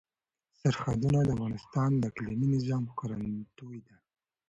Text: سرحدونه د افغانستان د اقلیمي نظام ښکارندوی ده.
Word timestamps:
سرحدونه 0.61 1.19
د 1.23 1.27
افغانستان 1.35 1.91
د 1.97 2.03
اقلیمي 2.11 2.47
نظام 2.55 2.83
ښکارندوی 2.91 3.79
ده. 3.87 3.95